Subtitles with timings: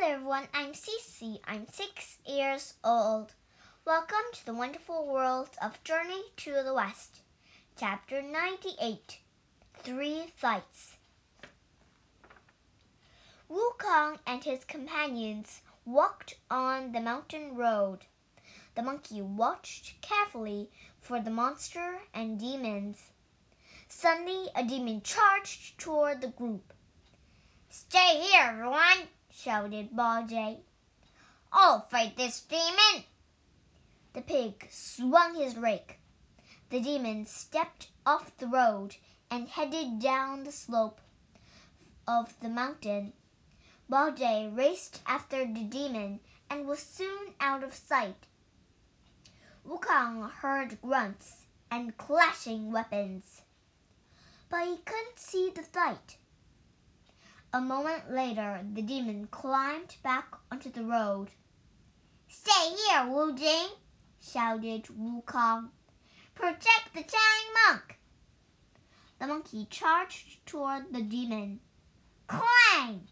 [0.00, 0.48] there, everyone.
[0.54, 1.40] I'm Cece.
[1.46, 3.34] I'm six years old.
[3.84, 7.20] Welcome to the wonderful world of Journey to the West,
[7.78, 9.18] Chapter 98
[9.82, 10.96] Three Fights.
[13.50, 18.06] Wukong and his companions walked on the mountain road.
[18.76, 23.10] The monkey watched carefully for the monster and demons.
[23.86, 26.72] Suddenly, a demon charged toward the group.
[27.68, 29.08] Stay here, everyone,
[29.42, 30.58] shouted Bajie.
[31.52, 33.04] I'll fight this demon.
[34.12, 35.98] The pig swung his rake.
[36.68, 38.96] The demon stepped off the road
[39.30, 41.00] and headed down the slope
[42.06, 43.12] of the mountain.
[43.90, 48.26] Bajie raced after the demon and was soon out of sight.
[49.66, 53.42] Wukong heard grunts and clashing weapons,
[54.48, 56.16] but he couldn't see the fight.
[57.52, 61.30] A moment later, the demon climbed back onto the road.
[62.28, 63.70] Stay here, Wu Jing,
[64.20, 65.72] shouted Wu Kong.
[66.36, 67.98] Protect the Tang monk.
[69.18, 71.58] The monkey charged toward the demon.
[72.28, 73.08] Clang!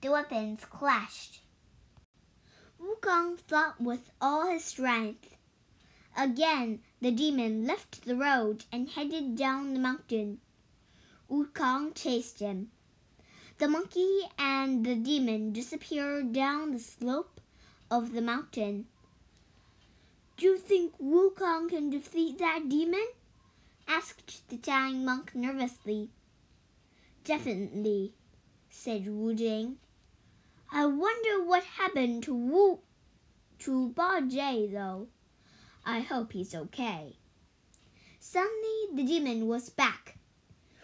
[0.00, 1.42] The weapons clashed.
[2.78, 5.36] Wu Kong fought with all his strength.
[6.16, 10.40] Again, the demon left the road and headed down the mountain.
[11.28, 12.70] Wu Kong chased him.
[13.58, 17.40] The monkey and the demon disappeared down the slope
[17.88, 18.86] of the mountain.
[20.36, 23.06] Do you think Wukong can defeat that demon?
[23.86, 26.10] asked the Tang monk nervously.
[27.22, 28.12] Definitely,
[28.70, 29.78] said Wu Jing.
[30.72, 32.80] I wonder what happened to Wu
[33.60, 35.06] to Ba Jie though.
[35.86, 37.18] I hope he's okay.
[38.18, 40.18] Suddenly the demon was back.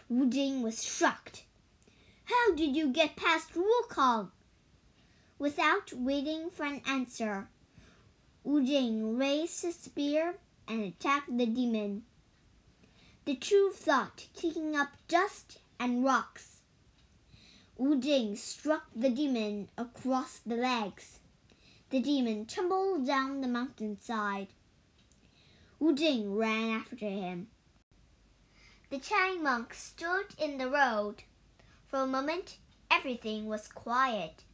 [0.08, 1.42] Wu Jing was shocked.
[2.30, 4.30] How did you get past Wukong?
[5.40, 7.48] Without waiting for an answer,
[8.44, 10.36] Wu Jing raised his spear
[10.68, 12.04] and attacked the demon.
[13.24, 16.58] The two fought, kicking up dust and rocks.
[17.76, 21.18] Wu Jing struck the demon across the legs.
[21.88, 24.48] The demon tumbled down the mountainside.
[25.80, 27.48] Wu Jing ran after him.
[28.88, 31.24] The Tang monk stood in the road.
[31.90, 32.58] For a moment,
[32.88, 34.44] everything was quiet.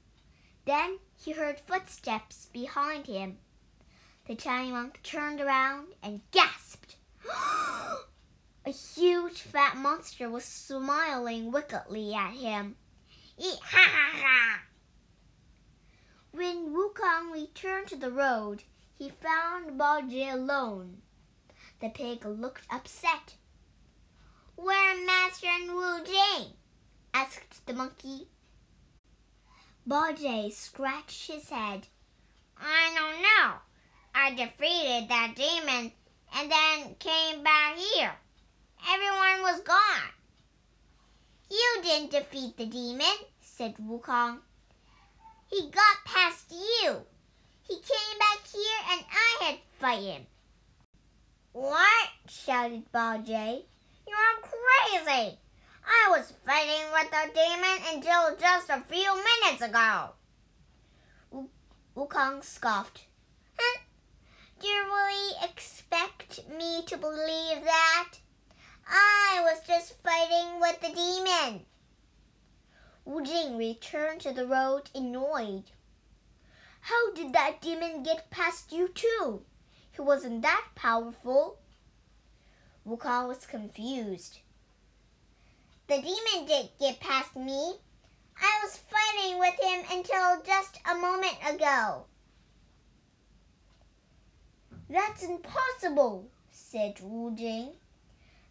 [0.65, 3.37] Then he heard footsteps behind him.
[4.27, 6.97] The tiny monk turned around and gasped.
[8.65, 12.77] a huge fat monster was smiling wickedly at him.
[13.37, 14.63] Eat ha ha ha!
[16.33, 18.63] When Wukong returned to the road,
[18.95, 21.03] he found Bajie alone.
[21.81, 23.35] The pig looked upset.
[24.55, 25.76] Where Master and?
[27.17, 28.29] Asked the monkey.
[29.89, 31.87] Bajie scratched his head.
[32.61, 33.55] I don't know.
[34.15, 35.93] I defeated that demon
[36.37, 38.13] and then came back here.
[38.93, 40.11] Everyone was gone.
[41.51, 44.41] You didn't defeat the demon, said Wukong.
[45.51, 47.01] He got past you.
[47.63, 50.27] He came back here and I had to fight him.
[51.53, 52.09] What?
[52.29, 53.65] shouted Bajie.
[54.07, 55.39] You're crazy.
[55.87, 60.11] I was fighting with the demon until just a few minutes ago.
[61.97, 63.07] Wukong scoffed.
[64.59, 68.15] Do you really expect me to believe that?
[68.89, 71.67] I was just fighting with the demon.
[73.05, 75.65] Wu Jing returned to the road annoyed.
[76.81, 79.43] How did that demon get past you too?
[79.93, 81.59] He wasn't that powerful.
[82.87, 84.41] Wukong was confused.
[85.89, 87.77] The demon didn't get past me.
[88.43, 92.07] I was fighting with him until just a moment ago.
[94.91, 97.73] That's impossible, said Wu Jing.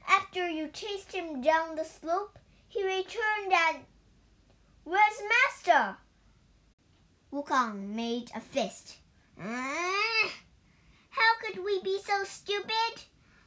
[0.07, 3.85] After you chased him down the slope, he returned and.
[4.85, 5.97] Where's Master?
[7.33, 8.97] Wukong made a fist.
[9.37, 10.29] Uh,
[11.09, 13.03] how could we be so stupid?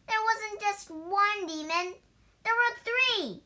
[0.06, 1.94] There wasn't just one demon.
[2.44, 3.42] There were three.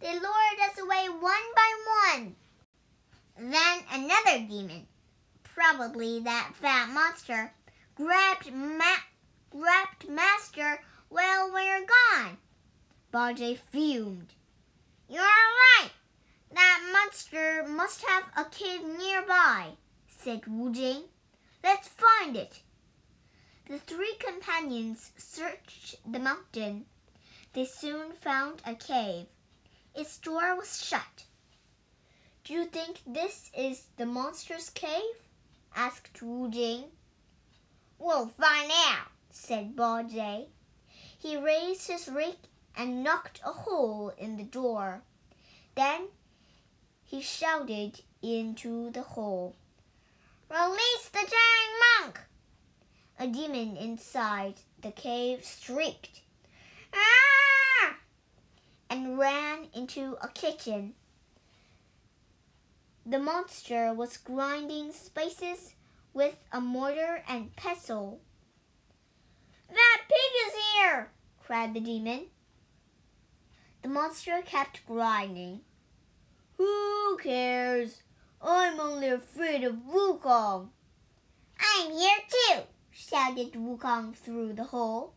[0.00, 1.20] They lured us away one
[1.54, 1.74] by
[2.12, 2.36] one.
[3.36, 4.86] Then another demon,
[5.42, 7.52] probably that fat monster,
[7.94, 9.04] grabbed Ma-
[9.50, 12.38] grabbed Master while we were gone.
[13.12, 14.34] Bajie fumed.
[15.08, 15.90] You're right.
[16.52, 19.72] That monster must have a cave nearby,
[20.08, 21.04] said Wu Jing.
[21.62, 22.60] Let's find it.
[23.68, 26.86] The three companions searched the mountain.
[27.52, 29.26] They soon found a cave.
[29.98, 31.24] Its door was shut.
[32.44, 35.26] Do you think this is the monster's cave?
[35.74, 36.84] asked Wu Jing.
[37.98, 40.46] We'll find out, said Bao
[41.18, 42.44] He raised his rake
[42.76, 45.02] and knocked a hole in the door.
[45.74, 46.06] Then
[47.04, 49.56] he shouted into the hole.
[50.48, 52.20] Release the giant monk!
[53.18, 56.20] A demon inside the cave shrieked
[56.94, 57.96] ah!
[58.90, 60.92] and ran into a kitchen.
[63.06, 65.74] The monster was grinding spices
[66.12, 68.20] with a mortar and pestle.
[69.68, 71.10] That pig is here!
[71.38, 72.26] cried the demon.
[73.82, 75.60] The monster kept grinding.
[76.56, 78.02] Who cares?
[78.42, 80.70] I'm only afraid of Wukong.
[81.60, 85.14] I'm here too, shouted Wukong through the hole.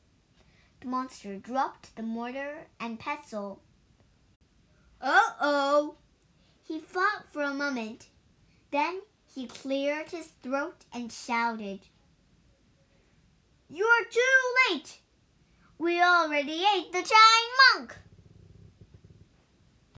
[0.82, 3.62] The monster dropped the mortar and pestle.
[5.02, 5.96] Uh oh!
[6.64, 8.08] He fought for a moment.
[8.70, 9.02] Then
[9.34, 11.80] he cleared his throat and shouted,
[13.68, 15.00] You're too late!
[15.80, 17.10] We already ate the giant
[17.74, 17.98] monk!